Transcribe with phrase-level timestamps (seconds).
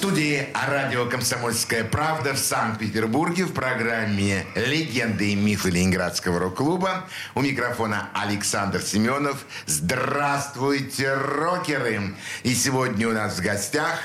[0.00, 7.06] Студии радио «Комсомольская правда» в Санкт-Петербурге в программе «Легенды и мифы Ленинградского рок-клуба».
[7.34, 9.44] У микрофона Александр Семенов.
[9.66, 12.14] Здравствуйте, рокеры!
[12.44, 13.98] И сегодня у нас в гостях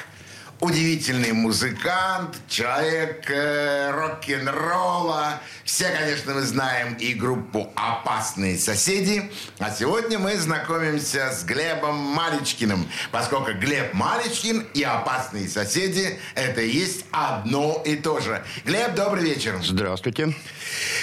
[0.59, 5.41] удивительный музыкант, человек э, рок-н-ролла.
[5.64, 9.31] Все, конечно, мы знаем и группу «Опасные соседи».
[9.59, 16.70] А сегодня мы знакомимся с Глебом Маличкиным, поскольку Глеб Маличкин и «Опасные соседи»— это и
[16.70, 18.44] есть одно и то же.
[18.64, 19.59] Глеб, добрый вечер.
[19.62, 20.34] Здравствуйте.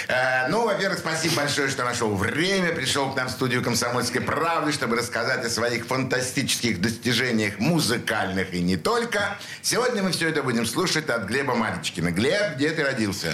[0.07, 4.71] Э, ну, во-первых, спасибо большое, что нашел время, пришел к нам в студию «Комсомольской правды»,
[4.71, 9.37] чтобы рассказать о своих фантастических достижениях музыкальных и не только.
[9.61, 12.11] Сегодня мы все это будем слушать от Глеба Маличкина.
[12.11, 13.33] Глеб, где ты родился?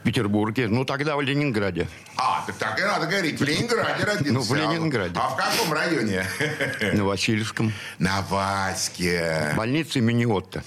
[0.00, 0.68] В Петербурге.
[0.68, 1.86] Ну, тогда в Ленинграде.
[2.16, 3.38] А, так так и надо говорить.
[3.38, 4.32] В Ленинграде родился.
[4.32, 5.14] Ну, в Ленинграде.
[5.16, 6.24] А в каком районе?
[6.94, 7.72] На Васильевском.
[7.98, 9.52] На Ваське.
[9.56, 10.62] Больница имени Отто.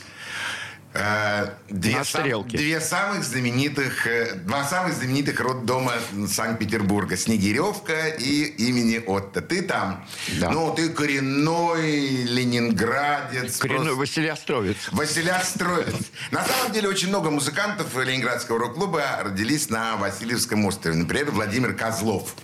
[0.96, 5.94] Э, Две, На сам- две самых знаменитых, э, два самых знаменитых роддома
[6.28, 7.18] Санкт-Петербурга.
[7.18, 9.42] Снегиревка и имени Отто.
[9.42, 10.06] Ты там.
[10.40, 10.52] Да.
[10.52, 13.58] Ну, ты коренной ленинградец.
[13.58, 14.78] Коренной просто- Василиостровец.
[14.92, 15.96] Василиостровец.
[16.32, 20.96] На самом деле очень много музыкантов Ленинградского рок-клуба родились на Васильевском острове.
[20.96, 22.36] Например, Владимир Козлов.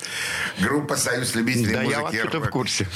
[0.59, 1.97] Группа «Союз любителей Да, музыки».
[1.97, 2.87] я вообще-то в курсе.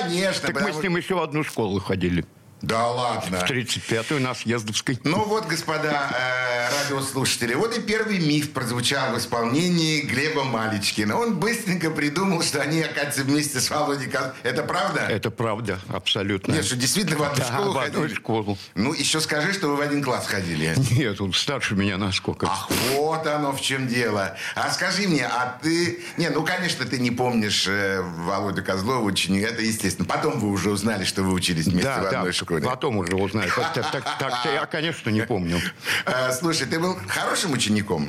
[0.00, 0.46] Конечно.
[0.52, 2.24] Так мы с ним еще в одну школу ходили.
[2.62, 3.40] Да ладно.
[3.40, 4.98] В 35-ю на Съездовской.
[5.04, 11.18] Ну вот, господа э, радиослушатели, вот и первый миф прозвучал в исполнении Глеба Маличкина.
[11.18, 15.00] Он быстренько придумал, что они, оказывается, вместе с Володей Коз- Это правда?
[15.08, 16.52] Это правда, абсолютно.
[16.52, 18.14] Нет, что действительно в одну Да, школу в одну ходили?
[18.16, 18.58] школу.
[18.76, 20.74] Ну, еще скажи, что вы в один класс ходили.
[20.92, 22.46] Нет, он старше меня насколько.
[22.48, 24.36] Ах, вот оно в чем дело.
[24.54, 26.00] А скажи мне, а ты...
[26.16, 29.48] Не, ну, конечно, ты не помнишь э, Володю Козлова, ученика.
[29.48, 30.06] Это естественно.
[30.06, 32.70] Потом вы уже узнали, что вы учились вместе да, в да, одной школе.
[32.70, 33.50] потом уже узнаю.
[33.54, 35.60] Так, так, так, так-то я, конечно, не помню.
[36.06, 38.08] Э, слушай, ты был хорошим учеником?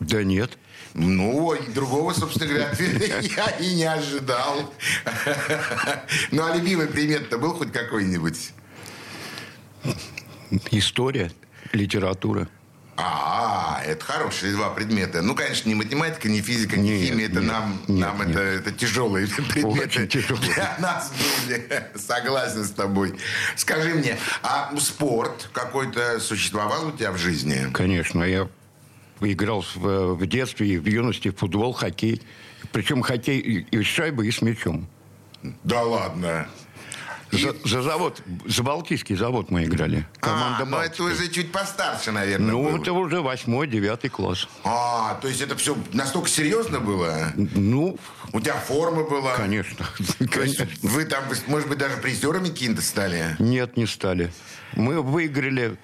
[0.00, 0.58] Да нет.
[0.94, 4.72] Ну, другого, собственно говоря, ответа я и не ожидал.
[6.30, 8.52] Ну, а любимый предмет-то был хоть какой-нибудь?
[10.70, 11.32] История,
[11.72, 12.48] литература.
[12.96, 15.20] А, это хорошие два предмета.
[15.20, 17.26] Ну, конечно, не математика, не физика, не Нет, химия.
[17.26, 18.30] Это нет, нам, нет, нам нет.
[18.30, 19.84] Это, это тяжелые предметы.
[19.84, 20.54] Очень тяжелые.
[20.54, 21.12] Для нас
[21.46, 21.84] были.
[21.96, 23.14] Согласен с тобой.
[23.56, 27.68] Скажи мне, а спорт какой-то существовал у тебя в жизни?
[27.72, 28.48] Конечно, я
[29.20, 32.22] играл в, в детстве и в юности в футбол, хоккей.
[32.72, 34.86] Причем хоккей и, и с шайбой, и с мячом.
[35.64, 36.48] Да ладно.
[37.38, 40.06] За, за завод, за Балтийский завод мы играли.
[40.20, 42.80] Команда а, это уже чуть постарше, наверное, Ну, было.
[42.80, 44.48] это уже восьмой, девятый класс.
[44.64, 47.32] А, то есть это все настолько серьезно было?
[47.36, 47.98] Ну,
[48.32, 49.34] У тебя форма была?
[49.36, 49.86] конечно.
[50.30, 50.66] Конечно.
[50.82, 53.36] вы там, может быть, даже призерами какими-то стали?
[53.38, 54.32] Нет, не стали.
[54.76, 55.76] Мы выиграли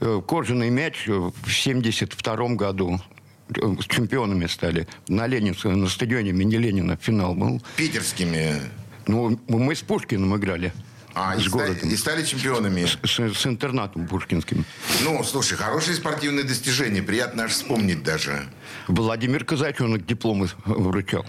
[0.00, 3.00] э, кожаный мяч в 72 году.
[3.50, 4.86] Э, Чемпионами стали.
[5.08, 7.62] На Ленинском, на стадионе имени Ленина финал был.
[7.76, 8.60] Питерскими.
[9.08, 10.72] Ну, мы с Пушкиным играли.
[11.14, 11.88] А, и, с ста- городом.
[11.88, 12.84] и стали чемпионами.
[12.84, 14.64] С, с интернатом пушкинским.
[15.02, 17.02] Ну, слушай, хорошие спортивные достижения.
[17.02, 18.48] Приятно аж вспомнить даже.
[18.86, 21.24] Владимир Казаченок дипломы вручал.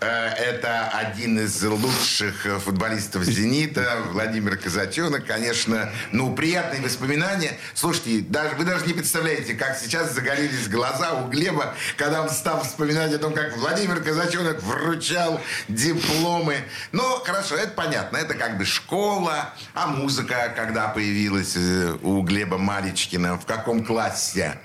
[0.00, 5.26] Э, Это один из лучших э, футболистов «Зенита», Владимир Казаченок.
[5.26, 7.58] Конечно, ну, приятные воспоминания.
[7.74, 12.62] Слушайте, даже, вы даже не представляете, как сейчас загорелись глаза у Глеба, когда он стал
[12.62, 16.56] вспоминать о том, как Владимир Казаченок вручал дипломы.
[16.92, 18.16] Ну, хорошо, это понятно.
[18.16, 19.54] Это как бы школа.
[19.74, 24.58] А музыка, когда появилась э, у Глеба Маричкина, в каком классе?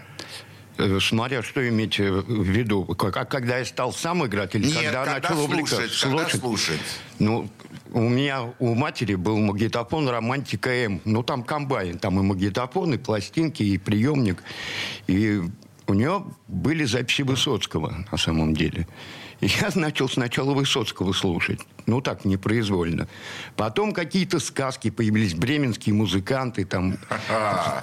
[0.80, 2.86] Э, Смотря что иметь э, в виду.
[2.86, 6.08] Как- а когда я стал сам играть или Нет, когда, когда начал слушать, увлекаться?
[6.08, 6.80] когда слушать.
[7.20, 7.50] Ну,
[7.92, 11.02] у меня, у матери был магнитофон «Романтика М».
[11.04, 14.42] Ну, там комбайн, там и магнитофон, и пластинки, и приемник.
[15.08, 15.42] И
[15.88, 18.88] у нее были записи Высоцкого, на самом деле.
[19.42, 21.60] Я начал сначала Высоцкого слушать.
[21.86, 23.08] Ну, так, непроизвольно.
[23.56, 26.98] Потом какие-то сказки появились, бременские музыканты, там...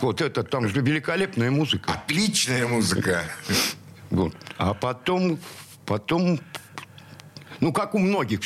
[0.00, 1.93] Вот это, там же великолепная музыка.
[1.93, 3.25] Отличная музыка.
[4.11, 4.35] Вот.
[4.58, 5.38] А потом,
[5.85, 6.41] потом,
[7.61, 8.41] ну, как у многих,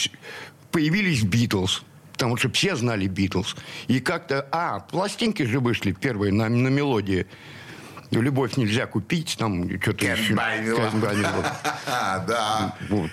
[0.70, 1.82] появились Битлз.
[2.12, 3.56] Потому что все знали Битлз.
[3.88, 4.46] И как-то...
[4.52, 7.26] А, пластинки же вышли первые на, на мелодии.
[8.10, 10.34] Ну, любовь нельзя купить, там что-то еще.
[12.26, 12.76] Да.
[12.88, 13.10] Вот.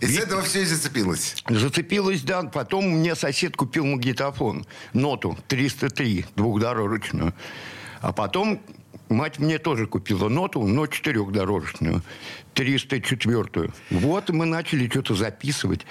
[0.00, 1.42] И с этого все и зацепилось.
[1.48, 2.42] Зацепилась, да.
[2.42, 4.66] Потом мне сосед купил магнитофон.
[4.92, 7.34] Ноту 303, двухдорожечную.
[8.00, 8.60] А потом
[9.08, 12.02] мать мне тоже купила ноту, но четырехдорожечную.
[12.54, 13.70] 304.
[13.90, 15.86] Вот и мы начали что-то записывать.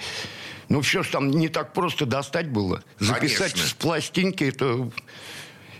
[0.68, 2.82] Ну, все же там не так просто достать было.
[2.98, 3.70] Записать Конечно.
[3.70, 4.90] с пластинки, это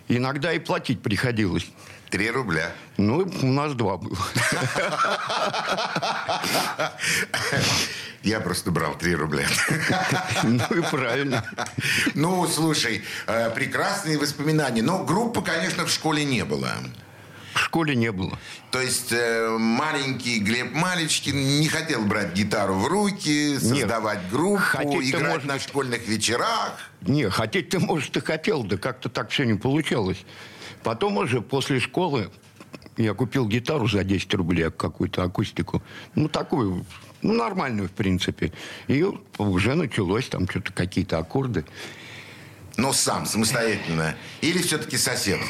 [0.09, 1.67] иногда и платить приходилось.
[2.11, 2.71] Три рубля.
[2.97, 4.17] Ну, у нас два было.
[8.23, 9.47] Я просто брал три рубля.
[10.43, 11.45] Ну и правильно.
[12.15, 14.83] Ну, слушай, э, прекрасные воспоминания.
[14.83, 16.73] Но группы, конечно, в школе не было.
[17.57, 18.39] В школе не было.
[18.71, 25.19] То есть э, маленький Глеб Малечкин не хотел брать гитару в руки, создавать группу, Хотеть-то,
[25.19, 25.63] играть может на быть.
[25.63, 26.79] школьных вечерах.
[27.01, 30.23] Не, хотеть ты, может, и хотел, да как-то так все не получалось.
[30.83, 32.31] Потом уже после школы
[32.99, 35.83] я купил гитару за 10 рублей, какую-то акустику.
[36.15, 36.85] Ну, такую,
[37.23, 38.53] ну, нормальную, в принципе.
[38.87, 39.03] И
[39.39, 41.65] уже началось там что-то, какие-то аккорды.
[42.77, 44.15] Но сам, самостоятельно.
[44.43, 45.41] Или все-таки сосед?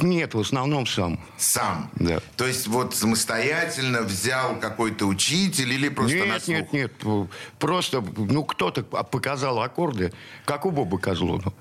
[0.00, 1.20] Нет, в основном сам.
[1.36, 1.90] Сам.
[1.96, 2.20] Да.
[2.36, 6.56] То есть вот самостоятельно взял какой-то учитель или просто на Нет, слух?
[6.56, 7.28] нет, нет.
[7.58, 10.12] Просто, ну, кто-то показал аккорды,
[10.44, 11.52] как у Боба Козлова.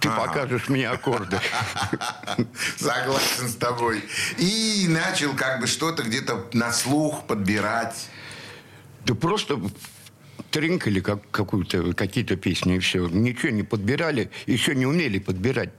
[0.00, 0.26] Ты Ага.
[0.26, 1.38] покажешь мне аккорды.
[2.78, 4.02] Согласен с тобой.
[4.38, 8.08] И начал как бы что-то где-то на слух подбирать.
[9.04, 9.60] Да просто
[10.50, 13.06] тринкали как, какую-то, какие-то песни и все.
[13.08, 15.70] Ничего не подбирали, еще не умели подбирать.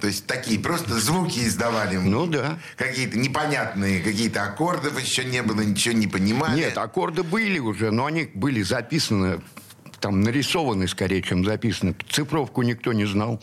[0.00, 1.96] То есть такие просто звуки издавали.
[1.96, 2.58] Ну да.
[2.76, 6.56] Какие-то непонятные, какие-то аккордов еще не было, ничего не понимали.
[6.56, 9.40] Нет, аккорды были уже, но они были записаны,
[10.00, 11.94] там нарисованы скорее, чем записаны.
[12.08, 13.40] Цифровку никто не знал.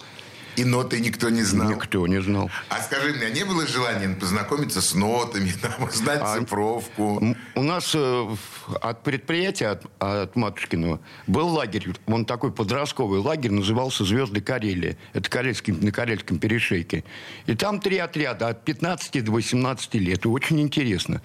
[0.57, 1.69] И ноты никто не знал.
[1.69, 2.49] Никто не знал.
[2.69, 7.35] А скажи мне, не было желания познакомиться с нотами, там, узнать А- цифровку?
[7.53, 8.35] У нас э,
[8.81, 11.87] от предприятия, от, от Матушкиного, был лагерь.
[12.07, 14.97] Он такой подростковый лагерь, назывался «Звезды Карелии».
[15.13, 17.03] Это Карельский, на Карельском перешейке.
[17.45, 20.25] И там три отряда от 15 до 18 лет.
[20.25, 21.21] И очень интересно.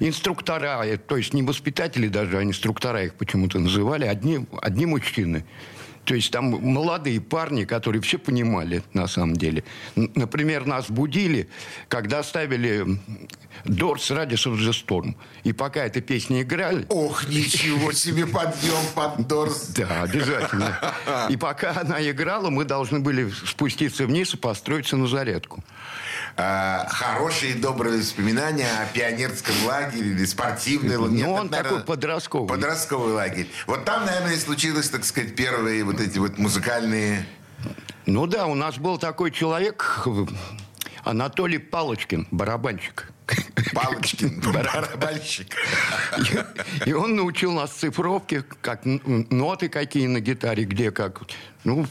[0.00, 5.44] Инструктора, э, то есть не воспитатели даже, а инструктора их почему-то называли, одни, одни мужчины.
[6.06, 9.64] То есть там молодые парни, которые все понимали на самом деле.
[9.96, 11.48] Например, нас будили,
[11.88, 12.86] когда ставили
[13.64, 15.16] Doors Radius of the Storm.
[15.42, 19.66] И пока эта песня играли, Ох, ничего себе, подъем под Дорс.
[19.76, 20.78] да, обязательно.
[21.28, 25.64] И пока она играла, мы должны были спуститься вниз и построиться на зарядку.
[26.38, 31.24] А, хорошие добрые воспоминания о пионерском лагере или спортивный лагерь.
[31.24, 32.48] Ну, он это, такой подростковый.
[32.48, 33.48] Подростковый лагерь.
[33.66, 37.26] Вот там, наверное, и случилось, так сказать, первые вот эти вот музыкальные...
[38.04, 40.06] Ну да, у нас был такой человек,
[41.04, 43.10] Анатолий Палочкин, барабанщик.
[43.72, 45.56] Палочкин, барабанщик.
[46.84, 51.22] И он научил нас цифровке, как ноты какие на гитаре, где как.
[51.64, 51.86] Ну,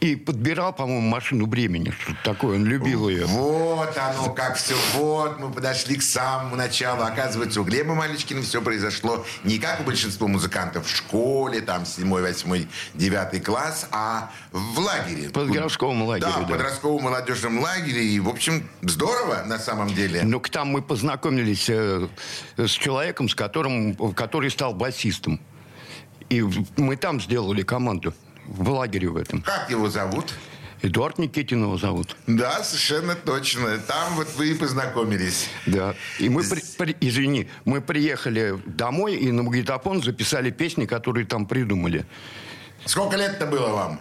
[0.00, 1.90] и подбирал, по-моему, машину времени.
[1.90, 3.26] Что такое, он любил ее.
[3.26, 4.76] Вот оно, как все.
[4.94, 7.02] Вот мы подошли к самому началу.
[7.02, 12.08] Оказывается, у Глеба Малечкина все произошло не как у большинства музыкантов в школе, там, 7,
[12.08, 15.28] 8, 9 класс, а в лагере.
[15.28, 16.54] В подростковом лагере, Да, в да.
[16.54, 18.04] подростковом молодежном лагере.
[18.04, 20.22] И, в общем, здорово на самом деле.
[20.22, 22.08] Ну, к там мы познакомились э,
[22.56, 25.40] с человеком, с которым, который стал басистом.
[26.28, 26.44] И
[26.76, 28.14] мы там сделали команду,
[28.46, 29.42] в лагере в этом.
[29.42, 30.34] Как его зовут?
[30.82, 32.16] Эдуард Никитин его зовут.
[32.26, 33.76] Да, совершенно точно.
[33.78, 35.48] Там вот вы и познакомились.
[35.66, 35.94] Да.
[36.18, 41.44] И мы, при- при- извини, мы приехали домой и на магнитофон записали песни, которые там
[41.46, 42.06] придумали.
[42.86, 44.00] Сколько лет-то было вам?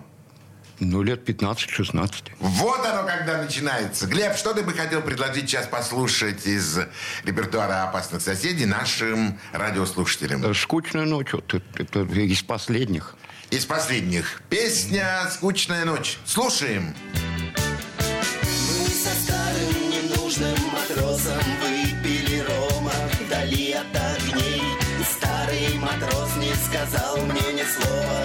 [0.81, 2.31] Ну, лет 15-16.
[2.39, 4.07] Вот оно когда начинается.
[4.07, 6.79] Глеб, что ты бы хотел предложить сейчас послушать из
[7.25, 10.45] репертуара «Опасных соседей» нашим радиослушателям?
[10.45, 13.17] Э, Скучная ночь, вот это, это из последних.
[13.51, 14.43] Из последних.
[14.49, 16.19] Песня «Скучная ночь».
[16.23, 16.93] Слушаем.
[17.17, 24.61] Мы со старым ненужным матросом выпили рома вдали от огней.
[25.03, 28.23] Старый матрос не сказал мне ни слова.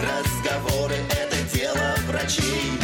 [0.00, 2.83] Разговоры— это дело врачей.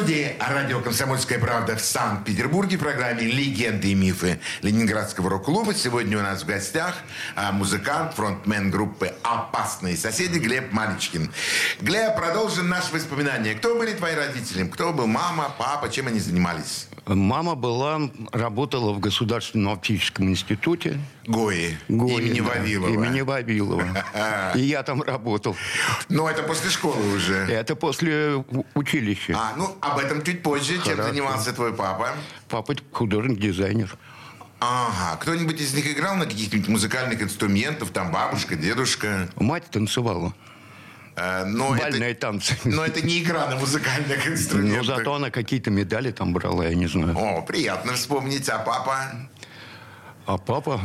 [0.00, 5.74] Студии радио «Комсомольская правда» в Санкт-Петербурге в программе «Легенды и мифы Ленинградского рок-клуба».
[5.74, 6.94] Сегодня у нас в гостях
[7.36, 11.30] а, музыкант, фронтмен группы «Опасные соседи» Глеб Маличкин.
[11.82, 13.54] Глеб, продолжим наши воспоминания.
[13.54, 14.66] Кто были твои родители?
[14.68, 15.90] Кто был мама, папа?
[15.90, 16.88] Чем они занимались?
[17.14, 18.00] Мама была,
[18.30, 21.00] работала в Государственном оптическом институте.
[21.26, 21.76] Гои.
[21.88, 22.94] Гои, имени да, Вавилова.
[22.94, 23.84] Имени Вавилова.
[24.54, 25.56] И я там работал.
[26.08, 27.34] Ну, это после школы уже.
[27.34, 29.34] Это после училища.
[29.36, 30.74] А, ну, об этом чуть позже.
[30.84, 31.08] Чем Хорошо.
[31.08, 32.10] занимался твой папа?
[32.48, 33.96] Папа художник-дизайнер.
[34.60, 35.16] Ага.
[35.20, 37.90] Кто-нибудь из них играл на каких-нибудь музыкальных инструментах?
[37.90, 39.28] Там бабушка, дедушка?
[39.36, 40.32] Мать танцевала.
[41.20, 42.56] Э, но Бальные это, танцы.
[42.64, 44.86] но это не игра на музыкальных Но инструментах.
[44.86, 47.14] зато она какие-то медали там брала, я не знаю.
[47.16, 48.48] О, приятно вспомнить.
[48.48, 48.96] А папа?
[50.26, 50.80] А папа...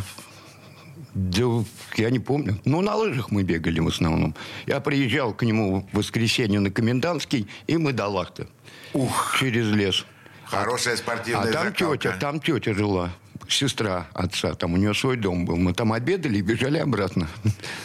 [1.14, 1.64] Да,
[1.96, 2.60] я не помню.
[2.66, 4.36] Ну, на лыжах мы бегали в основном.
[4.66, 8.48] Я приезжал к нему в воскресенье на Комендантский, и мы до Лахты.
[8.92, 10.06] Ух, Через лес.
[10.44, 11.98] хорошая А спортивная там закалка.
[11.98, 13.12] тетя, там тетя жила.
[13.50, 15.56] Сестра отца, там у нее свой дом был.
[15.58, 17.28] Мы там обедали и бежали обратно.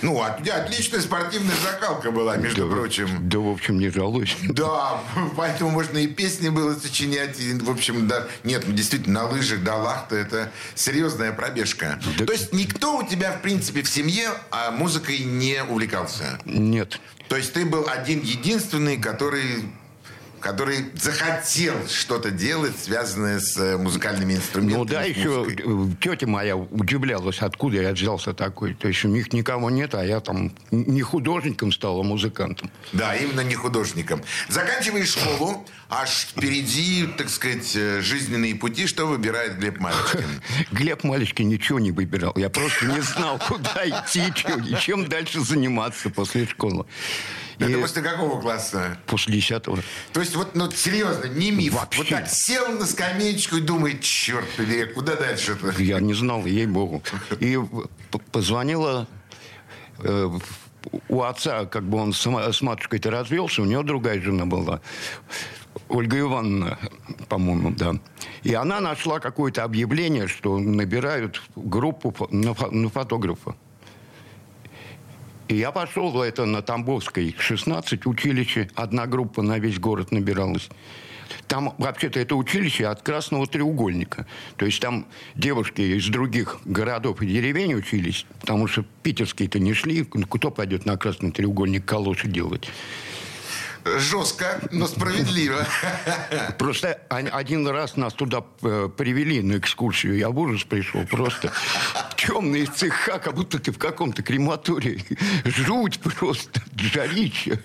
[0.03, 3.09] Ну, тебя отличная спортивная закалка была, между Да, прочим.
[3.29, 4.37] Да, в общем, не жалуюсь.
[4.43, 5.01] Да,
[5.37, 7.41] поэтому можно и песни было сочинять.
[7.41, 8.27] И, в общем, да.
[8.45, 12.01] Нет, ну, действительно, на лыжах до Лахта это серьезная пробежка.
[12.19, 12.27] Да.
[12.27, 16.39] То есть никто у тебя, в принципе, в семье а, музыкой не увлекался?
[16.45, 17.01] Нет.
[17.29, 19.65] То есть ты был один единственный, который
[20.41, 24.79] который захотел что-то делать, связанное с э, музыкальными инструментами.
[24.79, 25.65] Ну да, еще музыкой.
[25.67, 28.75] э, тетя моя удивлялась, откуда я взялся такой.
[28.75, 32.71] То есть у них никого нет, а я там не художником стал, а музыкантом.
[32.93, 34.23] Да, именно не художником.
[34.49, 38.87] Заканчиваешь школу, аж впереди, так сказать, э, жизненные пути.
[38.87, 40.43] Что выбирает Глеб Маличкин?
[40.73, 42.33] Глеб Малечкин ничего не выбирал.
[42.37, 44.23] Я просто не знал, куда идти
[44.81, 46.87] чем дальше заниматься после школы.
[47.61, 48.97] И Это после какого класса?
[49.07, 49.79] после десятого.
[50.13, 51.75] То есть вот, ну, серьезно, не миф.
[51.75, 51.99] Вообще.
[52.01, 55.71] Вот так сел на скамеечку и думает, черт побери, куда дальше-то?
[55.83, 57.03] Я не знал, ей-богу.
[57.39, 57.59] И
[58.33, 59.07] позвонила
[59.99, 60.31] э,
[61.09, 64.81] у отца, как бы он с, с матушкой-то развелся, у него другая жена была.
[65.89, 66.79] Ольга Ивановна,
[67.29, 67.95] по-моему, да.
[68.43, 73.55] И она нашла какое-то объявление, что набирают группу на, фо- на фотографа.
[75.51, 78.71] И я пошел это на Тамбовской 16 училище.
[78.77, 80.69] Одна группа на весь город набиралась.
[81.49, 84.27] Там вообще-то это училище от Красного треугольника.
[84.57, 90.05] То есть там девушки из других городов и деревень учились, потому что питерские-то не шли.
[90.05, 92.71] Кто пойдет на Красный треугольник калоши делать?
[93.85, 95.67] Жестко, но справедливо.
[96.59, 100.17] Просто один раз нас туда э, привели на экскурсию.
[100.17, 101.05] Я в ужас пришел.
[101.07, 101.51] Просто
[102.27, 105.05] темные цеха, как будто ты в каком-то крематории.
[105.45, 107.61] Жуть просто, жарище.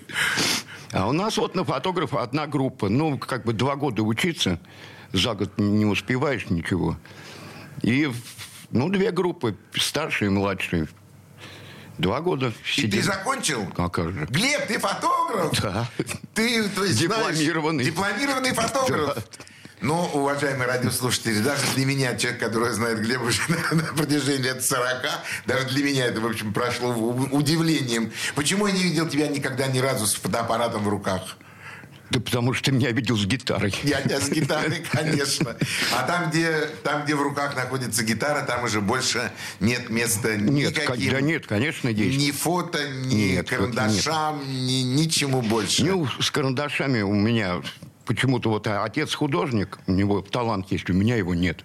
[0.92, 2.88] А у нас вот на фотографа одна группа.
[2.88, 4.58] Ну, как бы два года учиться.
[5.12, 6.96] За год не успеваешь ничего.
[7.82, 8.10] И,
[8.70, 10.88] ну, две группы, старшие и младшие.
[11.98, 13.66] Два года И ты закончил?
[13.76, 14.26] А как же?
[14.28, 15.58] Глеб, ты фотограф?
[15.62, 15.88] Да.
[16.34, 17.84] Ты, то есть, знаешь, Дипломированный.
[17.84, 19.14] дипломированный фотограф.
[19.14, 19.22] Да.
[19.82, 24.64] Ну, уважаемые радиослушатели, даже для меня, человек, который знает Глеба уже на, на протяжении лет
[24.64, 24.86] 40,
[25.46, 26.92] даже для меня это, в общем, прошло
[27.30, 28.10] удивлением.
[28.34, 31.36] Почему я не видел тебя никогда ни разу с фотоаппаратом в руках?
[32.08, 33.74] Да потому что меня видел с гитарой.
[33.82, 35.56] Я тебя с гитарой, конечно.
[35.92, 40.72] А там где, там, где в руках находится гитара, там уже больше нет места Нет,
[40.74, 41.10] ка- никаким.
[41.12, 42.16] да нет, конечно, есть.
[42.18, 45.84] Ни фото, ни Нет, карандашам, ни ничему больше.
[45.84, 47.60] Ну, с карандашами у меня
[48.06, 51.64] почему-то вот отец художник, у него талант есть, у меня его нет.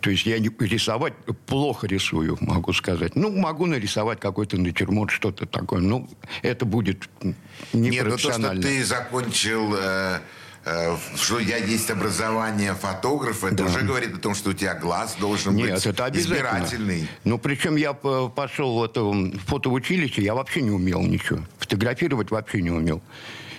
[0.00, 1.14] То есть я не- рисовать
[1.46, 3.14] плохо рисую, могу сказать.
[3.14, 5.80] Ну, могу нарисовать какой-то натюрморт, что-то такое.
[5.80, 6.08] Ну,
[6.42, 7.34] это будет Нет,
[7.72, 8.62] ну то, что непрофессионально.
[8.62, 10.18] ты закончил э,
[10.64, 13.64] э, что я есть образование фотографа, это Да.
[13.66, 17.06] уже говорит о том, что у тебя глаз должен Нет, быть это избирательный.
[17.22, 21.40] Ну, причем я пошел в это м, фотоучилище, я вообще не умел ничего.
[21.58, 23.00] Фотографировать вообще не умел.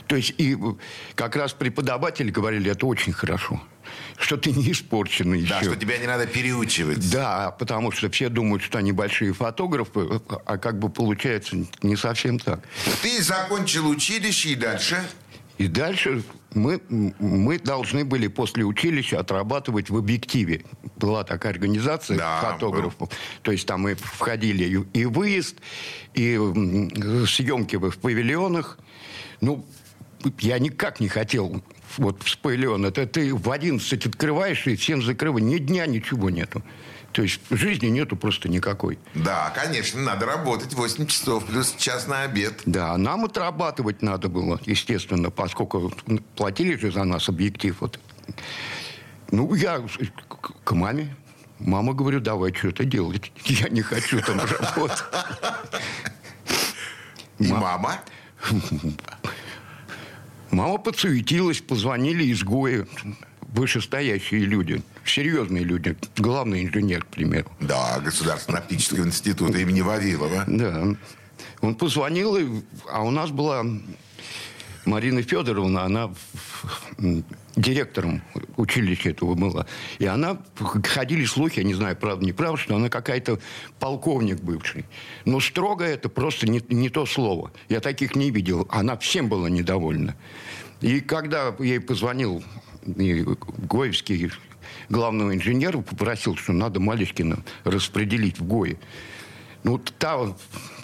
[0.07, 0.57] То есть и э,
[1.15, 3.61] как раз преподаватели говорили, это очень хорошо,
[4.17, 5.69] что ты не испорченный Да, еще.
[5.71, 7.09] что тебя не надо переучивать.
[7.11, 12.39] Да, потому что все думают, что они большие фотографы, а как бы получается не совсем
[12.39, 12.61] так.
[13.01, 15.03] Ты закончил училище и дальше?
[15.59, 16.23] И дальше
[16.55, 20.65] мы, мы должны были после училища отрабатывать в объективе.
[20.97, 23.09] Была такая организация Да, фотографов.
[23.43, 25.57] То есть там мы входили и, и выезд,
[26.15, 26.35] и
[27.27, 28.79] съемки в павильонах.
[29.41, 29.65] Ну,
[30.39, 31.63] я никак не хотел
[31.97, 32.85] вот павильон.
[32.85, 35.45] Это ты в 11 открываешь и всем закрываешь.
[35.45, 36.63] Ни дня ничего нету.
[37.11, 38.97] То есть жизни нету просто никакой.
[39.13, 42.61] Да, конечно, надо работать 8 часов плюс час на обед.
[42.65, 45.93] Да, нам отрабатывать надо было, естественно, поскольку
[46.35, 47.77] платили же за нас объектив.
[47.81, 47.99] Вот.
[49.29, 49.79] Ну, я
[50.63, 51.15] к- маме.
[51.59, 53.31] Мама, говорю, давай что-то делать.
[53.45, 55.03] Я не хочу там работать.
[57.39, 57.99] И Ма- мама?
[60.53, 62.85] Мама подсуетилась, позвонили изгои,
[63.41, 67.51] вышестоящие люди, серьезные люди, главный инженер, к примеру.
[67.59, 70.43] Да, Государственного оптического института имени Вавилова.
[70.47, 70.95] Да.
[71.61, 72.61] Он позвонил, и-
[72.91, 73.65] а у нас была
[74.85, 76.11] Марина Федоровна, она
[77.55, 78.21] директором
[78.57, 79.65] училища этого была.
[79.99, 80.37] И она,
[80.83, 83.39] ходили слухи, я не знаю, правда, не правда, что она какая-то
[83.79, 84.85] полковник бывший.
[85.25, 87.51] Но строго это просто не, не то слово.
[87.69, 88.67] Я таких не видел.
[88.69, 90.15] Она всем была недовольна.
[90.81, 92.43] И когда ей позвонил
[92.85, 94.31] Гоевский
[94.89, 98.77] главного инженера, попросил, что надо Малешкина распределить в ГОИ.
[99.63, 100.19] Ну, та,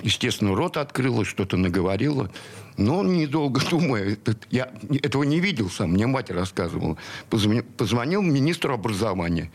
[0.02, 2.30] естественно, рот открыла, что-то наговорила.
[2.78, 4.18] Но он, недолго думая,
[4.50, 4.72] я
[5.04, 6.98] этого не видел сам, мне мать рассказывала.
[7.30, 9.52] Позвонил, позвонил министру образования.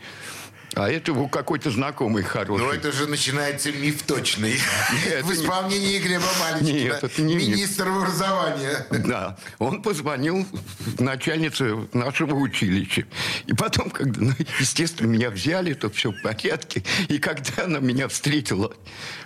[0.75, 2.63] А это его какой-то знакомый хороший.
[2.65, 4.59] Ну, это же начинается миф точный.
[5.05, 6.77] Нет, В исполнении Глеба Маличкина.
[6.77, 7.47] Нет, это не миф.
[7.47, 8.85] Министр образования.
[8.91, 10.45] Да, он позвонил
[10.99, 13.05] начальнице нашего училища.
[13.45, 16.83] И потом, когда, ну, естественно, меня взяли, то все в порядке.
[17.07, 18.73] И когда она меня встретила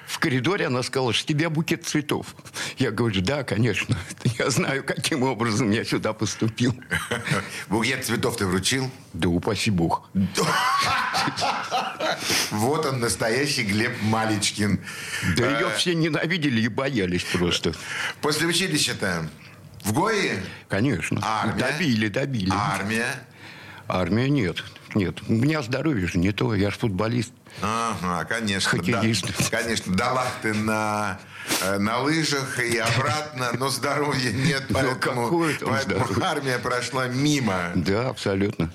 [0.06, 2.36] в коридоре, она сказала, что тебе букет цветов.
[2.78, 3.98] Я говорю, да, конечно.
[4.38, 6.76] Я знаю, каким образом я сюда поступил.
[7.70, 8.92] Букет цветов ты вручил?
[9.14, 10.08] Да упаси бог.
[12.52, 14.80] Вот он, настоящий Глеб Маличкин.
[15.38, 17.74] Да Э, ее все ненавидели и боялись просто.
[18.22, 19.30] После училища-то
[19.84, 20.40] в ГОИ?
[20.68, 21.20] Конечно.
[21.24, 21.54] Армия?
[21.64, 22.52] Добили, добили.
[22.54, 23.16] Армия?
[23.88, 24.64] Армия нет.
[24.96, 25.18] Нет.
[25.28, 26.54] У меня здоровье же не то.
[26.56, 27.32] Я же футболист.
[27.62, 28.78] Ага, конечно.
[28.84, 29.50] Да, Хоккеист.
[29.50, 31.20] конечно, дала ты на,
[31.62, 36.24] э, на лыжах и обратно, но здоровья нет, поэтому, там поэтому здоровье?
[36.24, 37.72] армия прошла мимо.
[37.76, 38.72] Да, абсолютно.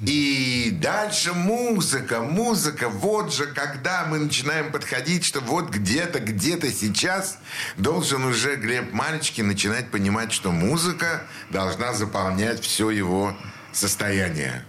[0.00, 2.88] И дальше музыка, музыка.
[2.88, 7.38] Вот же, когда мы начинаем подходить, что вот где-то, где-то сейчас
[7.76, 13.34] должен уже Глеб Малечкин начинать понимать, что музыка должна заполнять все его
[13.72, 14.64] состояние.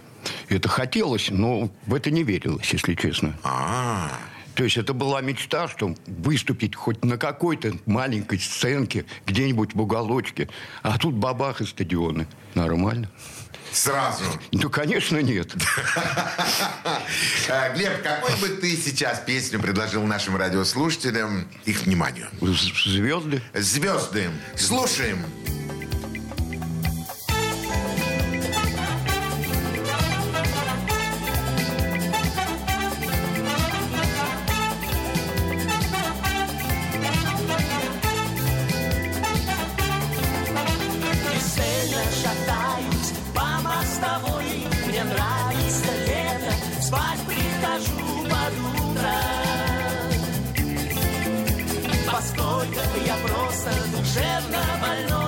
[0.48, 3.38] Это хотелось, но в это не верилось, если честно.
[3.42, 4.10] А,
[4.54, 10.48] То есть это была мечта, что выступить хоть на какой-то маленькой сценке, где-нибудь в уголочке.
[10.82, 12.26] А тут бабах и стадионы.
[12.54, 13.10] Нормально.
[13.72, 14.24] Сразу.
[14.52, 15.54] Ну, конечно, нет.
[17.48, 22.28] А, Глеб, какой бы ты сейчас песню предложил нашим радиослушателям их вниманию?
[22.40, 23.42] Звезды.
[23.54, 24.30] Звезды.
[24.56, 25.18] Слушаем.
[25.18, 25.57] Бесцельно
[53.48, 55.27] просто душевно больной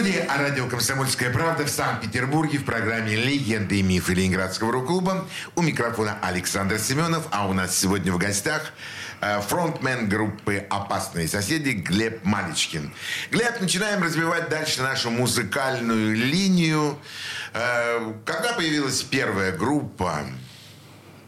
[0.00, 5.28] Студии о радио «Комсомольская правда» в Санкт-Петербурге в программе «Легенды и мифы Ленинградского рок-клуба».
[5.56, 8.72] У микрофона Александр Семенов, а у нас сегодня в гостях
[9.20, 12.94] э, фронтмен группы «Опасные соседи» Глеб Маличкин.
[13.30, 16.98] Глеб, начинаем развивать дальше нашу музыкальную линию.
[17.52, 20.20] Э, Когда появилась первая группа,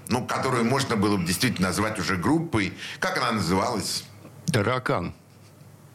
[0.09, 4.05] ну, которую можно было бы действительно назвать уже группой, как она называлась?
[4.51, 5.15] Таракан.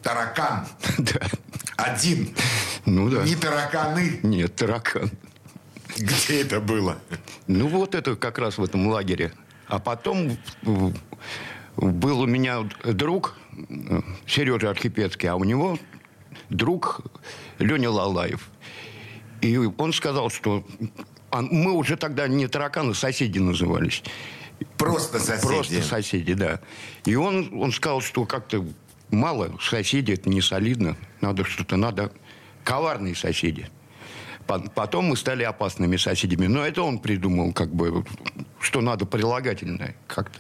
[0.04, 0.66] Таракан.
[0.98, 1.20] Да.
[1.78, 2.36] Один.
[2.86, 3.24] Ну да.
[3.24, 4.20] Не тараканы.
[4.24, 5.12] Нет, таракан.
[5.98, 6.98] Где это было?
[7.46, 9.32] Ну вот это как раз в этом лагере.
[9.68, 10.38] А потом
[11.76, 13.36] был у меня друг
[14.26, 15.78] Сережа Архипецкий, а у него
[16.50, 17.02] друг
[17.60, 18.50] Леня Лалаев.
[19.42, 20.66] И он сказал, что
[21.30, 24.04] а мы уже тогда не тараканы, соседи назывались.
[24.78, 25.48] Просто соседи.
[25.48, 26.60] Просто соседи, да.
[27.06, 28.66] И он, он сказал, что как-то
[29.10, 30.96] мало соседей, это не солидно.
[31.22, 32.12] Надо что-то, надо
[32.64, 33.70] коварные соседи.
[34.46, 36.48] По- Потом мы стали опасными соседями.
[36.48, 38.06] Но это он придумал, как бы,
[38.60, 40.40] что надо прилагательное как-то.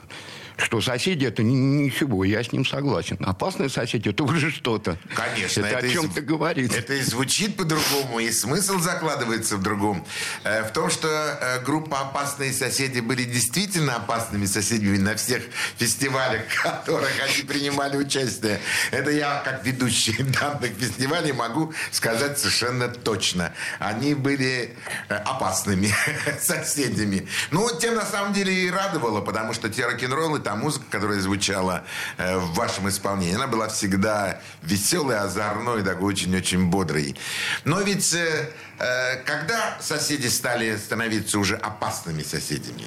[0.58, 1.54] Что соседи это ни-
[1.86, 3.18] ничего, я с ним согласен.
[3.22, 4.98] Опасные соседи это уже что-то.
[5.16, 5.62] Конечно.
[5.66, 6.74] Это, и о чем-то зв- говорит.
[6.76, 10.06] Это и звучит по-другому, и смысл закладывается в другом.
[10.44, 15.44] Э, В том, что э, группа «Опасные соседи» были действительно опасными соседями на всех
[15.78, 18.60] фестивалях, в которых они принимали участие.
[18.92, 23.54] Это я, как ведущий данных фестивалей, могу сказать совершенно точно.
[23.80, 24.76] Они были
[25.10, 25.94] э, опасными
[26.42, 27.28] соседями.
[27.52, 31.84] Ну, тем на самом деле и радовало, потому что те рок-н-роллы, та музыка, которая звучала
[32.18, 37.18] э, в вашем исполнении, она была всегда веселой, озорной, такой очень-очень бодрой.
[37.66, 42.86] Но ведь э, э, когда соседи стали становиться уже опасными соседями?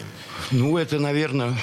[0.50, 1.54] Ну, это, наверное,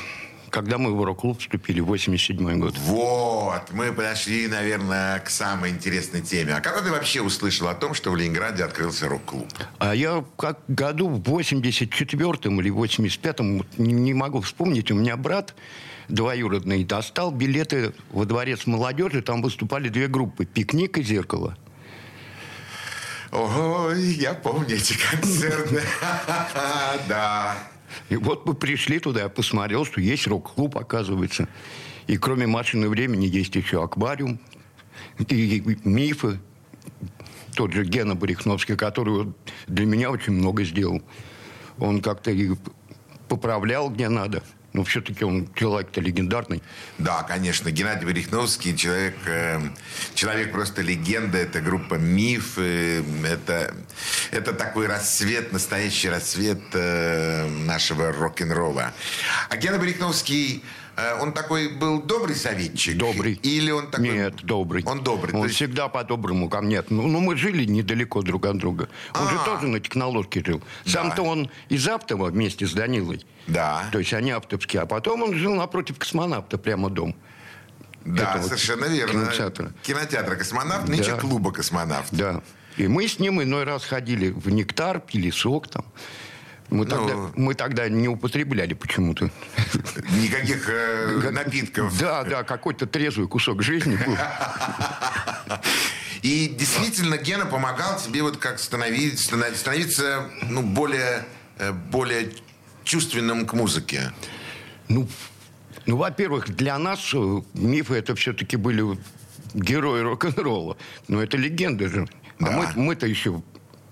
[0.51, 2.77] когда мы в рок-клуб вступили, 87 год.
[2.77, 6.53] Вот, мы подошли, наверное, к самой интересной теме.
[6.53, 9.47] А когда ты вообще услышал о том, что в Ленинграде открылся рок-клуб?
[9.79, 15.17] А я как году в 84-м или 85-м, вот не, не могу вспомнить, у меня
[15.17, 15.55] брат
[16.07, 21.57] двоюродный достал билеты во дворец молодежи, там выступали две группы, «Пикник» и «Зеркало».
[23.31, 25.81] Ого, я помню эти концерты.
[27.07, 27.57] Да.
[28.09, 31.47] И вот мы пришли туда, я посмотрел, что есть рок-клуб, оказывается.
[32.07, 34.39] И кроме машины времени есть еще аквариум,
[35.19, 36.39] и мифы.
[37.55, 39.33] Тот же Гена Барихновский, который
[39.67, 41.01] для меня очень много сделал.
[41.79, 42.31] Он как-то
[43.27, 44.43] поправлял, где надо.
[44.73, 46.61] Но все-таки он человек-то легендарный.
[46.97, 47.71] Да, конечно.
[47.71, 49.59] Геннадий Верехновский, человек, э,
[50.13, 51.37] человек просто легенда.
[51.37, 52.57] Это группа «Миф».
[52.57, 53.73] э, это,
[54.31, 58.93] это такой рассвет, настоящий рассвет э, нашего рок-н-ролла.
[59.49, 60.63] А Гена Верехновский,
[61.21, 62.97] он такой был добрый советчик?
[62.97, 63.33] Добрый.
[63.43, 64.09] Или он такой...
[64.09, 64.83] Нет, добрый.
[64.85, 65.33] Он добрый.
[65.35, 66.83] Он есть- всегда по-доброму ко мне.
[66.89, 68.89] Ну, ну, мы жили недалеко друг от друга.
[69.13, 69.45] Он же А.
[69.45, 70.61] тоже на технологии жил.
[70.85, 70.91] Да.
[70.91, 73.25] Сам-то он из Аптова вместе с Данилой.
[73.47, 73.85] Да.
[73.91, 74.81] То есть они аптовские.
[74.81, 77.15] А потом он жил напротив космонавта, прямо дом.
[78.05, 79.25] Да, совершенно верно.
[79.25, 79.73] кинотеатра.
[79.83, 81.17] Кинотеатра «Космонавт», нынче Да.
[81.17, 82.07] клуба «Космонавт».
[82.11, 82.41] Да.
[82.77, 85.83] И мы с ним иной раз ходили в нектар, пили сок там.
[86.69, 86.85] Мы, Ну.
[86.85, 89.29] тогда, мы тогда не употребляли почему-то.
[90.21, 91.97] Никаких э, напитков.
[91.97, 94.17] Да, да, какой-то трезвый кусок жизни был.
[96.23, 101.25] И действительно, Гена помогал тебе вот как становиться, становиться ну, более
[101.57, 102.31] э, более
[102.83, 104.11] чувственным к музыке?
[104.89, 105.07] Ну,
[105.85, 108.97] ну, во-первых, для нас э, мифы это все-таки были
[109.53, 110.77] герои рок-н-ролла.
[111.07, 112.07] Но это легенды же.
[112.39, 112.47] Да.
[112.47, 113.41] А мы, мы-то еще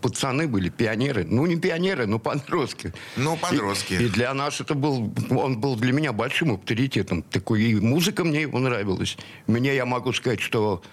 [0.05, 1.25] пацаны были, пионеры.
[1.25, 2.93] Ну, не пионеры, но подростки.
[3.17, 3.93] Ну, подростки.
[3.93, 5.11] И, и для нас это был...
[5.31, 7.23] Он был для меня большим авторитетом.
[7.23, 9.17] Такой, и музыка мне его нравилась.
[9.47, 10.83] Мне, я могу сказать, что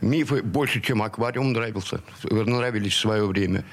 [0.00, 2.00] мифы больше, чем аквариум нравился.
[2.22, 3.64] Нравились в свое время.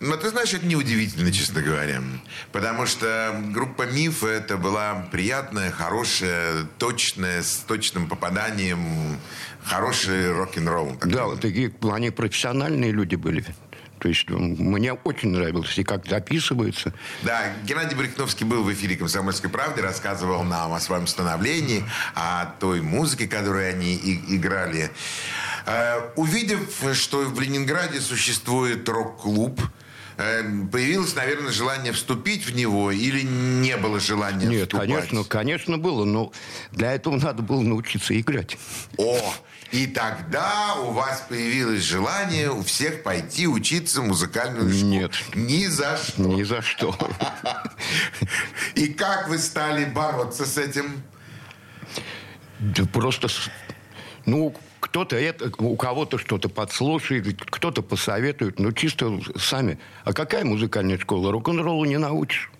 [0.00, 2.02] Но ты знаешь, это неудивительно, честно говоря.
[2.50, 9.18] Потому что группа «Миф» это была приятная, хорошая, точная, с точным попаданием,
[9.62, 10.96] хороший рок-н-ролл.
[11.04, 13.44] Да, вот такие, они профессиональные люди были.
[14.04, 16.92] То есть мне очень нравилось, и как записывается.
[17.22, 21.82] Да, Геннадий Брехновский был в эфире «Комсомольской правды», рассказывал нам о своем становлении,
[22.14, 24.90] о той музыке, которую они и- играли.
[25.64, 26.60] Э, увидев,
[26.92, 29.58] что в Ленинграде существует рок-клуб,
[30.18, 34.86] э, появилось, наверное, желание вступить в него или не было желания Нет, вступать?
[34.90, 36.30] конечно, конечно было, но
[36.72, 38.58] для этого надо было научиться играть.
[38.98, 39.34] О,
[39.70, 44.90] и тогда у вас появилось желание у всех пойти учиться в музыкальную школу.
[44.90, 45.12] Нет.
[45.34, 46.22] Ни за что.
[46.22, 46.96] Ни за что.
[48.74, 51.02] И как вы стали бороться с этим?
[52.60, 53.28] Да просто,
[54.26, 59.78] ну, кто-то это, у кого-то что-то подслушает, кто-то посоветует, но чисто сами.
[60.04, 61.32] А какая музыкальная школа?
[61.32, 62.50] Рок-н-роллу не научишь.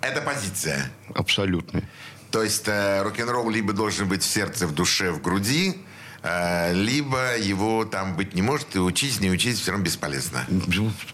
[0.00, 0.90] Это позиция.
[1.14, 1.82] Абсолютно.
[2.30, 5.76] То есть э, рок-н-ролл либо должен быть в сердце, в душе, в груди,
[6.72, 10.46] либо его там быть не может, и учить, не учить все равно бесполезно.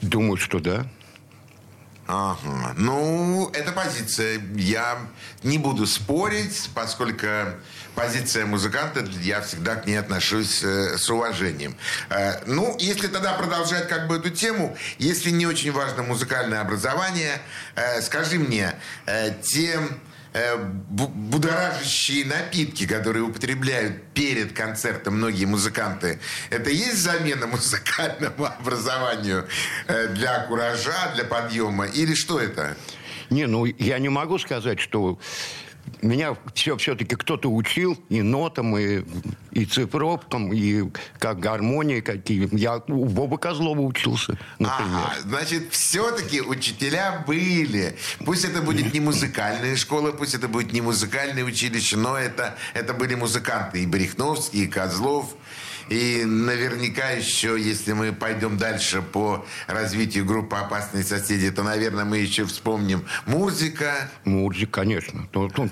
[0.01, 0.87] Думаю, что да.
[2.13, 2.75] Ага.
[2.77, 4.41] Ну, это позиция.
[4.57, 4.99] Я
[5.45, 7.27] не буду спорить, поскольку
[7.95, 11.77] позиция музыканта, я всегда к ней отношусь э, с уважением.
[12.09, 17.41] Э, ну, если тогда продолжать как бы эту тему, если не очень важно музыкальное образование,
[17.77, 18.75] э, скажи мне,
[19.07, 19.95] э, те э, бу-
[20.91, 29.49] будоражащие напитки, которые употребляют перед концертом многие музыканты, это есть замена музыкальному образованию
[29.87, 31.87] э, для куража, для подъема?
[31.87, 32.77] Или что это?
[33.31, 35.19] Не, ну, я не могу сказать, что
[36.03, 39.05] меня все, все-таки кто-то учил и нотам, и,
[39.53, 42.49] и цифровкам, и как гармонии какие.
[42.53, 45.03] Я у Боба Козлова учился, например.
[45.07, 47.97] Ага, значит, все-таки учителя были.
[48.25, 52.95] Пусть это будет не музыкальная школа, пусть это будет не музыкальное училище, но это, это
[52.95, 53.83] были музыканты.
[53.83, 55.35] И Брехновский, и Козлов.
[55.91, 62.19] И наверняка еще, если мы пойдем дальше по развитию группы «Опасные соседи», то, наверное, мы
[62.19, 64.09] еще вспомним Мурзика.
[64.25, 65.27] Мурзик, конечно.
[65.33, 65.69] То- то-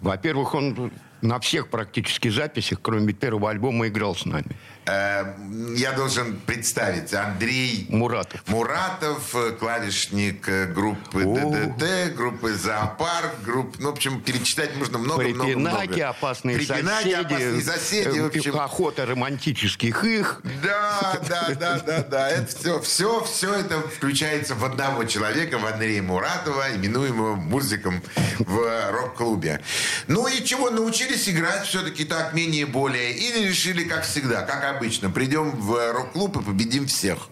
[0.00, 4.56] Во-первых, он на всех практически записях, кроме первого альбома, играл с нами.
[4.84, 5.34] Э,
[5.76, 8.42] я должен представить Андрей Муратов.
[8.48, 11.34] Муратов, э, клавишник э, группы О.
[11.36, 15.78] ДДТ, группы Зоопарк, групп, ну, в общем, перечитать можно много-много-много.
[15.78, 17.14] Припинаки, опасные Припинаки, соседи.
[17.14, 18.58] опасные соседи, в общем.
[18.58, 20.40] Охота романтических их.
[20.62, 22.30] Да, да, да, да, да.
[22.30, 28.02] Это все, все, все это включается в одного человека, в Андрея Муратова, именуемого музыком
[28.40, 29.60] в рок-клубе.
[30.08, 35.50] Ну и чего, научились играть все-таки так, менее-более, или решили, как всегда, как обычно, придем
[35.50, 37.28] в рок-клуб и победим всех?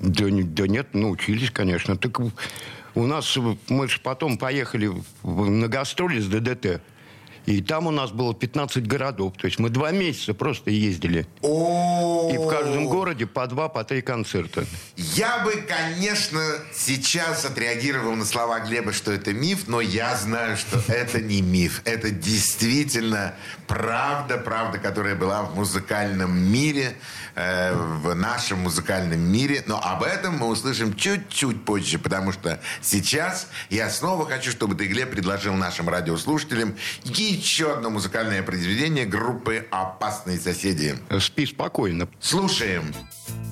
[0.00, 1.96] Да, да нет, научились, конечно.
[1.96, 4.90] Так у нас, мы же потом поехали
[5.22, 6.82] на гастроли с ДДТ.
[7.46, 9.34] И там у нас было 15 городов.
[9.36, 11.26] То есть мы два месяца просто ездили.
[11.40, 14.64] О, И в каждом городе по два, по три концерта.
[14.96, 16.40] Я бы, конечно,
[16.74, 21.82] сейчас отреагировал на слова Глеба, что это миф, но я знаю, что это не миф.
[21.84, 23.34] Это действительно
[23.66, 26.94] правда, правда, которая была в музыкальном мире,
[27.34, 29.62] э, в нашем музыкальном мире.
[29.66, 34.86] Но об этом мы услышим чуть-чуть позже, потому что сейчас я снова хочу, чтобы ты,
[34.86, 40.96] Глеб, предложил нашим радиослушателям еще одно музыкальное произведение группы «Опасные соседи».
[41.20, 42.08] Спи спокойно.
[42.20, 42.84] Слушаем.
[42.84, 43.51] Легенды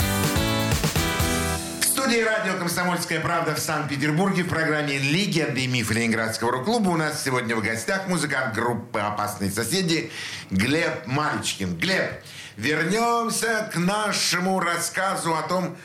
[2.11, 7.23] Студии радио «Комсомольская правда» в Санкт-Петербурге в программе «Легенды и мифы Ленинградского рок-клуба» у нас
[7.23, 10.11] сегодня в гостях музыкант группы «Опасные соседи»
[10.49, 11.77] Глеб Маличкин.
[11.77, 12.21] Глеб,
[12.57, 15.77] вернемся к нашему рассказу о том,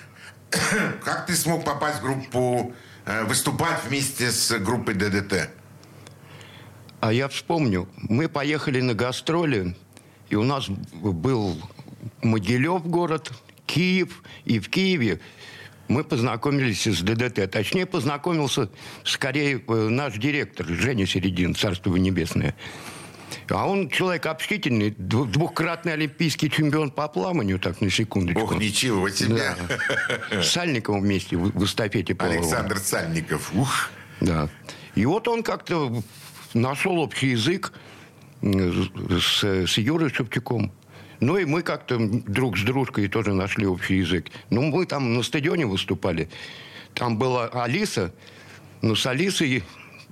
[1.05, 2.75] как ты смог попасть в группу,
[3.05, 5.49] э, выступать вместе с группой ДДТ.
[6.99, 9.77] А я вспомню, мы поехали на гастроли,
[10.29, 11.57] и у нас был
[12.21, 13.31] Могилев город,
[13.65, 15.21] Киев, и в Киеве
[15.89, 17.51] мы познакомились с ДДТ.
[17.51, 18.69] Точнее, познакомился
[19.05, 22.55] скорее э, наш директор Женя Середин, Царство Небесное.
[23.49, 28.43] А он человек общительный, дву- двухкратный олимпийский чемпион по плаванию, так, на секундочку.
[28.43, 29.55] Ох, ничего себе.
[30.31, 30.43] Да.
[30.43, 32.37] С Сальниковым вместе в, эстафете плавал.
[32.37, 33.53] Александр Сальников.
[33.55, 33.91] Ух.
[34.21, 34.49] Да.
[34.95, 36.03] И вот он как-то
[36.55, 37.73] нашел общий язык
[38.43, 40.73] с, с Юрой Шевчуком.
[41.21, 44.27] Ну и мы как-то друг с дружкой тоже нашли общий язык.
[44.51, 46.29] Ну, мы там на стадионе выступали.
[46.95, 48.13] Там была Алиса,
[48.83, 49.65] но с Алисой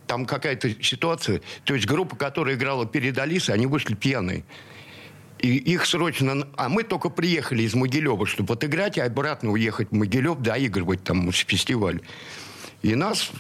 [0.06, 1.40] там какая-то ситуация.
[1.64, 4.44] То есть группа, которая играла перед Алисой, они вышли пьяные.
[5.40, 6.48] И их срочно...
[6.56, 11.30] А мы только приехали из Могилева, чтобы отыграть, и обратно уехать в Могилев, доигрывать там
[11.32, 12.00] фестиваль.
[12.82, 13.30] И нас...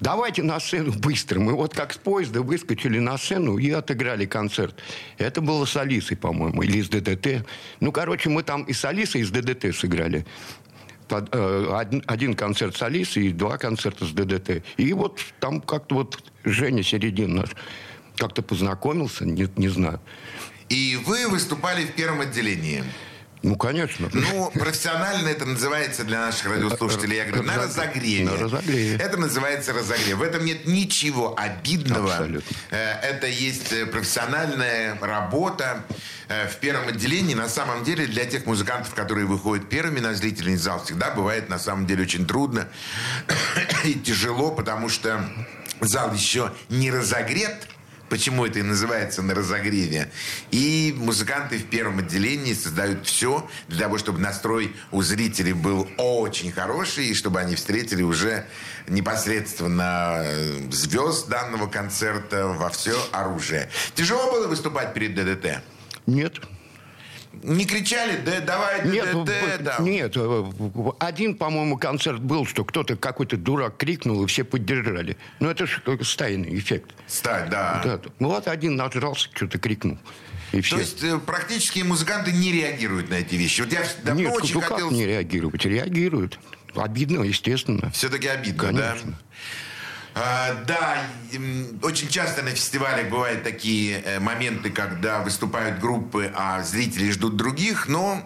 [0.00, 1.40] Давайте на сцену быстро.
[1.40, 4.74] Мы вот как с поезда выскочили на сцену и отыграли концерт.
[5.16, 7.46] Это было с Алисой, по-моему, или с ДДТ.
[7.80, 10.26] Ну, короче, мы там и с Алисой, и с ДДТ сыграли.
[11.08, 14.62] Э, один концерт с Алисой и два концерта с ДДТ.
[14.76, 17.50] И вот там как-то вот Женя Середин наш
[18.16, 20.00] как-то познакомился, не, не знаю.
[20.68, 22.82] И вы выступали в первом отделении.
[23.46, 24.10] Ну, конечно.
[24.12, 28.24] Ну, профессионально это называется для наших радиослушателей, я говорю, на разогреве.
[28.24, 28.96] На разогреве.
[28.96, 30.18] Это называется разогрев.
[30.18, 32.10] В этом нет ничего обидного.
[32.12, 32.56] Абсолютно.
[32.70, 35.84] Э, Это есть э, профессиональная работа
[36.28, 37.34] э, в первом отделении.
[37.34, 41.60] На самом деле, для тех музыкантов, которые выходят первыми на зрительный зал, всегда бывает на
[41.60, 42.66] самом деле очень трудно
[43.84, 45.24] и тяжело, потому что
[45.80, 47.68] зал еще не разогрет.
[48.08, 50.10] Почему это и называется на разогреве?
[50.50, 56.52] И музыканты в первом отделении создают все для того, чтобы настрой у зрителей был очень
[56.52, 58.46] хороший, и чтобы они встретили уже
[58.88, 63.70] непосредственно э, звезд данного концерта во все оружие.
[63.94, 65.62] Тяжело было выступать перед ДДТ?
[66.06, 66.40] Нет.
[67.42, 69.84] Не кричали, да давай Нет, ДДТ, в- там.
[69.84, 70.44] нет, э,
[70.98, 75.16] один, по-моему, концерт был, что кто-то какой-то дурак крикнул, и все поддержали.
[75.40, 76.92] Ну, это же стайный эффект.
[77.06, 77.80] Стать, да.
[77.84, 78.00] Да.
[78.18, 79.98] Ну, вот один нажрался, что-то крикнул.
[80.52, 80.76] И все.
[80.76, 83.60] То есть э, практически музыканты не реагируют на эти вещи.
[83.62, 84.88] Вот я давно Нет, очень ну хотел...
[84.88, 85.64] как не реагировать?
[85.64, 86.38] Реагируют.
[86.74, 87.90] Обидно, естественно.
[87.90, 89.12] Все-таки обидно, Конечно.
[89.12, 89.18] да?
[90.18, 90.96] А, да,
[91.82, 97.86] очень часто на фестивалях бывают такие э, моменты, когда выступают группы, а зрители ждут других,
[97.86, 98.22] но,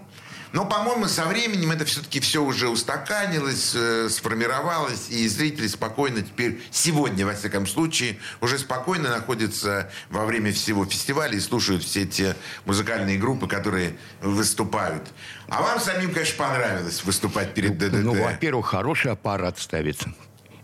[0.52, 6.62] но по-моему, со временем это все-таки все уже устаканилось, э, сформировалось, и зрители спокойно теперь,
[6.70, 12.36] сегодня, во всяком случае, уже спокойно находятся во время всего фестиваля и слушают все те
[12.66, 15.02] музыкальные группы, которые выступают.
[15.48, 17.94] А вам самим, конечно, понравилось выступать перед ДДТ?
[17.94, 20.14] Ну, во-первых, хороший аппарат ставится.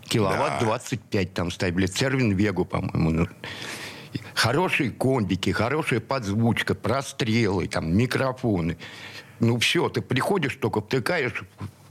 [0.07, 0.65] Киловатт Да.
[0.65, 1.85] 25 там ставили.
[1.85, 3.09] Цервин Вегу, по-моему.
[3.11, 3.27] ну.
[4.33, 8.77] Хорошие комбики, хорошая подзвучка, прострелы, там, микрофоны.
[9.39, 11.43] Ну, все, ты приходишь, только втыкаешь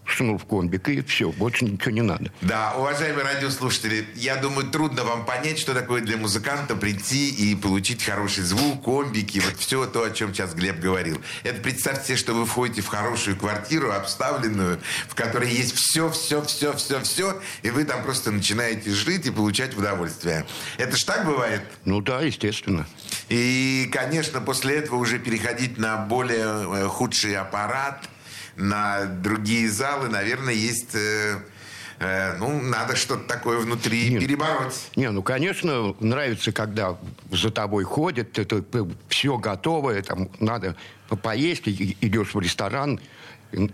[0.06, 2.30] шнур в комбик, и все, больше ничего не надо.
[2.40, 8.02] Да, уважаемые радиослушатели, я думаю, трудно вам понять, что такое для музыканта прийти и получить
[8.02, 11.20] хороший звук, комбики, вот все то, о чем сейчас Глеб говорил.
[11.42, 16.42] Это представьте себе, что вы входите в хорошую квартиру, обставленную, в которой есть все, все,
[16.42, 20.46] все, все, все, и вы там просто начинаете жить и получать удовольствие.
[20.78, 21.62] Это ж так бывает?
[21.84, 22.86] Ну да, естественно.
[23.28, 28.08] И, конечно, после этого уже переходить на более э, худший аппарат,
[28.56, 30.94] на другие залы, наверное, есть...
[30.94, 31.38] э,
[31.98, 34.20] э, ну, надо что-то такое внутри Нет.
[34.20, 34.90] перебороть.
[34.96, 36.96] Не, ну, конечно, нравится, когда
[37.30, 38.64] за тобой ходят, это
[39.08, 40.76] все готовое, там надо
[41.08, 43.00] по- поесть, идешь в ресторан,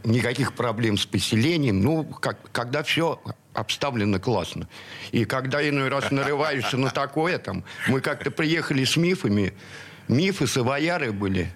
[0.04, 3.20] никаких проблем с поселением, ну, как, когда все
[3.54, 4.68] обставлено классно.
[5.10, 9.52] И когда иной раз нарываешься на такое, там, мы как-то приехали с мифами,
[10.08, 11.52] мифы, савояры были,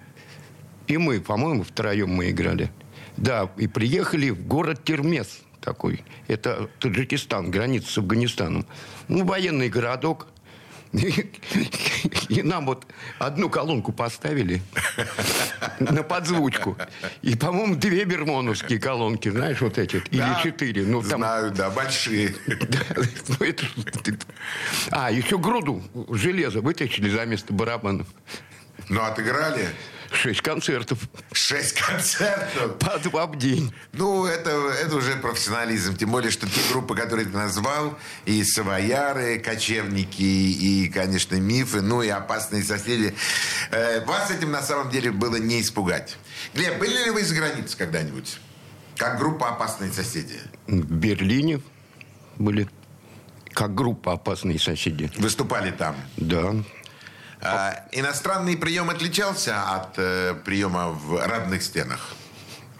[0.87, 2.71] и мы, по-моему, втроем мы играли.
[3.17, 6.03] Да, и приехали в город Термес такой.
[6.27, 8.65] Это Таджикистан, граница с Афганистаном.
[9.07, 10.27] Ну, военный городок.
[12.29, 12.85] И нам вот
[13.19, 14.61] одну колонку поставили
[15.79, 16.77] на подзвучку.
[17.21, 19.97] И, по-моему, две бермоновские колонки, знаешь, вот эти.
[20.11, 20.83] Или Да, четыре.
[20.83, 22.33] Ну, там, Знаю, да, большие.
[22.47, 23.65] Ну, это
[24.91, 28.07] А, еще груду железа вытащили за место барабанов.
[28.87, 29.67] Ну, отыграли
[30.11, 30.99] Шесть концертов
[31.47, 32.77] шесть концертов.
[32.79, 33.73] по два в день.
[33.93, 35.95] Ну, это, это уже профессионализм.
[35.95, 42.01] Тем более, что те группы, которые ты назвал, и «Савояры», «Кочевники», и, конечно, «Мифы», ну
[42.01, 43.15] и «Опасные соседи»,
[43.71, 46.17] э, вас этим на самом деле было не испугать.
[46.53, 48.39] Глеб, были ли вы за границей когда-нибудь?
[48.97, 50.39] Как группа «Опасные соседи».
[50.67, 51.61] В Берлине
[52.37, 52.67] были
[53.53, 55.11] как группа «Опасные соседи».
[55.17, 55.95] Выступали там.
[56.17, 56.55] Да.
[57.41, 62.15] А, иностранный прием отличался от э, приема в родных стенах?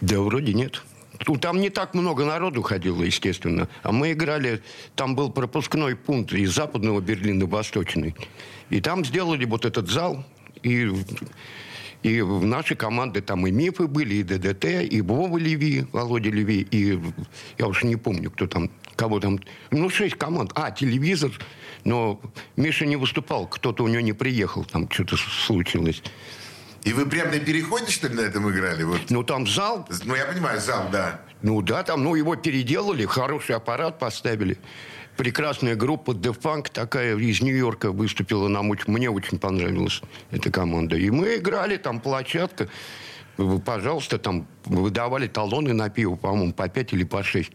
[0.01, 0.83] Да вроде нет.
[1.25, 3.67] Ну, там не так много народу ходило, естественно.
[3.83, 4.61] А мы играли,
[4.95, 8.15] там был пропускной пункт из западного Берлина в восточный.
[8.69, 10.23] И там сделали вот этот зал.
[10.63, 10.91] И,
[12.03, 16.67] и в нашей команде там и МИФы были, и ДДТ, и Вова Леви, Володя Леви,
[16.69, 16.99] и
[17.57, 19.39] я уж не помню, кто там, кого там.
[19.71, 20.51] Ну, шесть команд.
[20.55, 21.31] А, телевизор.
[21.85, 22.19] Но
[22.57, 26.03] Миша не выступал, кто-то у него не приехал, там что-то случилось.
[26.83, 28.83] И вы прямо на переходе, что ли, на этом играли?
[28.83, 29.09] Вот.
[29.09, 31.21] Ну, там зал, Ну, я понимаю, зал, да.
[31.41, 34.57] Ну да, там, ну его переделали, хороший аппарат поставили.
[35.17, 38.47] Прекрасная группа The Funk такая из Нью-Йорка выступила.
[38.47, 40.95] Нам очень, мне очень понравилась эта команда.
[40.95, 42.69] И мы играли, там площадка.
[43.37, 47.51] Вы, Пожалуйста, там выдавали талоны на пиво, по-моему, по 5 или по 6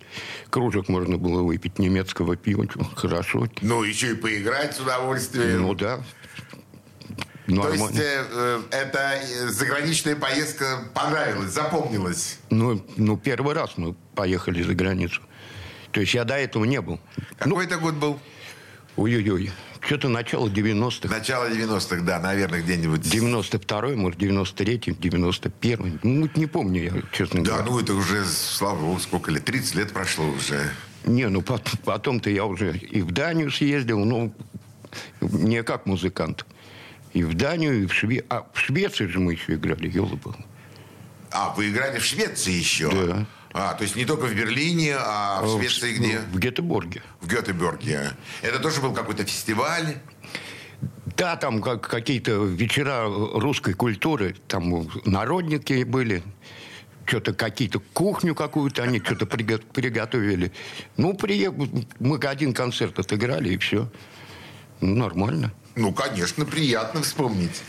[0.48, 2.66] кружек можно было выпить немецкого пива.
[2.94, 3.48] Хорошо.
[3.60, 5.62] Ну, еще и поиграть с удовольствием.
[5.62, 6.00] Ну да.
[7.46, 7.82] То Нормально.
[7.82, 12.38] есть э, э, эта э, заграничная поездка понравилась, запомнилась.
[12.50, 15.20] Ну, ну, первый раз мы поехали за границу.
[15.90, 17.00] То есть я до этого не был.
[17.38, 18.20] Какой это год был?
[18.96, 19.50] Ой-ой-ой.
[19.84, 21.08] Что-то начало 90-х.
[21.08, 23.00] Начало 90-х, да, наверное, где-нибудь.
[23.00, 25.98] 92-й, может, 93-й, 91-й.
[26.04, 27.64] Ну, не помню я, честно Да, говоря.
[27.70, 29.44] ну это уже, слава богу, сколько лет?
[29.44, 30.70] 30 лет прошло уже.
[31.04, 34.32] Не, ну, пот- потом-то я уже и в Данию съездил, ну,
[35.20, 36.46] не как музыкант.
[37.12, 38.26] И в Данию, и в Швецию.
[38.30, 40.36] А в Швеции же мы еще играли, елы был.
[41.32, 42.88] А, вы играли в Швеции еще?
[42.90, 43.26] Да.
[43.52, 46.18] А, то есть не только в Берлине, а в Швеции где?
[46.32, 47.02] В Гетеборге.
[47.20, 48.12] В Гетеборге.
[48.40, 49.98] Это тоже был какой-то фестиваль?
[51.16, 56.22] Да, там как, какие-то вечера русской культуры, там народники были,
[57.04, 60.52] что-то какие-то кухню какую-то они что-то приго- приготовили.
[60.96, 63.90] Ну, приехал, мы один концерт отыграли, и все.
[64.80, 65.52] Ну, нормально.
[65.74, 67.62] Ну, конечно, приятно вспомнить.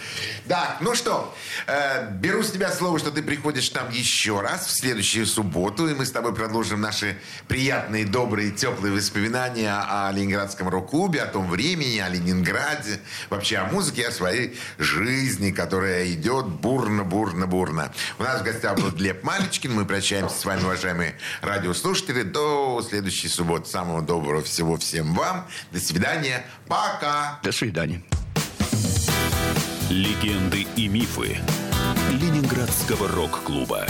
[0.46, 1.34] Да, ну что,
[1.68, 5.88] э, беру с тебя слово, что ты приходишь к нам еще раз в следующую субботу,
[5.88, 11.50] и мы с тобой продолжим наши приятные, добрые, теплые воспоминания о Ленинградском рок-клубе, о том
[11.50, 13.00] времени, о Ленинграде,
[13.30, 17.94] вообще о музыке, о своей жизни, которая идет бурно-бурно-бурно.
[18.20, 19.74] У нас в гостях был Глеб Малечкин.
[19.74, 23.70] Мы прощаемся с вами, уважаемые радиослушатели, до следующей субботы.
[23.70, 25.48] Самого доброго всего всем вам.
[25.72, 26.46] До свидания.
[26.68, 27.40] Пока.
[27.44, 27.93] До свидания.
[29.90, 31.38] Легенды и мифы
[32.12, 33.86] Ленинградского рок-клуба.